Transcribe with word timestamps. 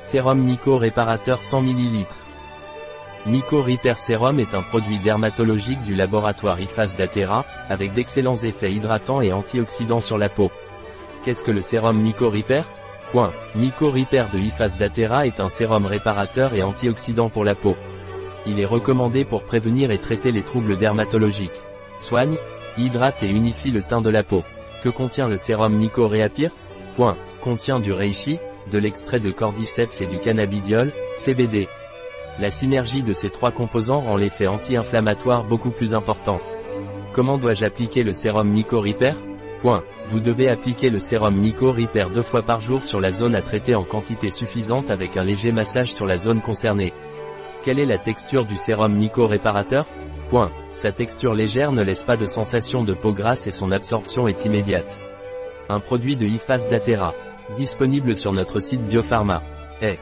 Sérum 0.00 0.44
Nico 0.44 0.78
Réparateur 0.78 1.42
100 1.42 1.62
ml. 1.62 2.06
Nico 3.26 3.60
Repair 3.62 3.98
Serum 3.98 4.38
est 4.38 4.54
un 4.54 4.62
produit 4.62 4.98
dermatologique 5.00 5.82
du 5.82 5.96
laboratoire 5.96 6.60
IFAS 6.60 6.94
d'Atera, 6.96 7.44
avec 7.68 7.94
d'excellents 7.94 8.36
effets 8.36 8.72
hydratants 8.72 9.20
et 9.20 9.32
antioxydants 9.32 10.00
sur 10.00 10.16
la 10.16 10.28
peau. 10.28 10.52
Qu'est-ce 11.24 11.42
que 11.42 11.50
le 11.50 11.60
sérum 11.60 12.00
Nico 12.00 12.30
Repair? 12.30 12.64
Point. 13.10 13.32
Nico 13.56 13.90
Repair 13.90 14.28
de 14.32 14.38
IFAS 14.38 14.76
d'Atera 14.78 15.26
est 15.26 15.40
un 15.40 15.48
sérum 15.48 15.84
réparateur 15.84 16.54
et 16.54 16.62
antioxydant 16.62 17.28
pour 17.28 17.44
la 17.44 17.56
peau. 17.56 17.74
Il 18.46 18.60
est 18.60 18.66
recommandé 18.66 19.24
pour 19.24 19.42
prévenir 19.42 19.90
et 19.90 19.98
traiter 19.98 20.30
les 20.30 20.42
troubles 20.42 20.76
dermatologiques. 20.76 21.50
Soigne, 21.96 22.36
hydrate 22.76 23.24
et 23.24 23.28
unifie 23.28 23.72
le 23.72 23.82
teint 23.82 24.00
de 24.00 24.10
la 24.10 24.22
peau. 24.22 24.44
Que 24.84 24.90
contient 24.90 25.26
le 25.26 25.38
sérum 25.38 25.74
Nico 25.74 26.06
Reapir? 26.06 26.52
Point. 26.94 27.16
Contient 27.42 27.80
du 27.80 27.92
reishi, 27.92 28.38
de 28.70 28.78
l'extrait 28.78 29.20
de 29.20 29.30
cordyceps 29.30 30.00
et 30.00 30.06
du 30.06 30.18
cannabidiol, 30.18 30.90
CBD. 31.16 31.68
La 32.40 32.50
synergie 32.50 33.02
de 33.02 33.12
ces 33.12 33.30
trois 33.30 33.50
composants 33.50 34.00
rend 34.00 34.16
l'effet 34.16 34.46
anti-inflammatoire 34.46 35.44
beaucoup 35.44 35.70
plus 35.70 35.94
important. 35.94 36.40
Comment 37.12 37.38
dois-je 37.38 37.64
appliquer 37.64 38.04
le 38.04 38.12
sérum 38.12 38.50
Nico 38.50 38.84
Point. 39.60 39.82
Vous 40.06 40.20
devez 40.20 40.48
appliquer 40.48 40.88
le 40.88 41.00
sérum 41.00 41.34
Nico 41.34 41.72
Repair 41.72 42.10
deux 42.10 42.22
fois 42.22 42.42
par 42.42 42.60
jour 42.60 42.84
sur 42.84 43.00
la 43.00 43.10
zone 43.10 43.34
à 43.34 43.42
traiter 43.42 43.74
en 43.74 43.82
quantité 43.82 44.30
suffisante 44.30 44.92
avec 44.92 45.16
un 45.16 45.24
léger 45.24 45.50
massage 45.50 45.92
sur 45.92 46.06
la 46.06 46.16
zone 46.16 46.40
concernée. 46.40 46.92
Quelle 47.64 47.80
est 47.80 47.86
la 47.86 47.98
texture 47.98 48.44
du 48.44 48.56
sérum 48.56 48.94
Nico 48.94 49.26
Réparateur 49.26 49.84
Point. 50.30 50.52
Sa 50.72 50.92
texture 50.92 51.34
légère 51.34 51.72
ne 51.72 51.82
laisse 51.82 52.02
pas 52.02 52.16
de 52.16 52.26
sensation 52.26 52.84
de 52.84 52.92
peau 52.92 53.12
grasse 53.12 53.46
et 53.46 53.50
son 53.50 53.72
absorption 53.72 54.28
est 54.28 54.44
immédiate. 54.44 54.98
Un 55.68 55.80
produit 55.80 56.16
de 56.16 56.26
IFAS 56.26 56.68
d'Atera. 56.70 57.14
Disponible 57.56 58.14
sur 58.14 58.32
notre 58.32 58.60
site 58.60 58.82
Biopharma. 58.82 59.42
Eh. 59.80 59.98